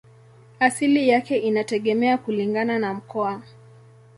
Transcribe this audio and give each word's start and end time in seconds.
Asili 0.59 1.09
yake 1.09 1.37
inategemea 1.37 2.17
kulingana 2.17 2.79
na 2.79 2.93
mkoa. 2.93 3.41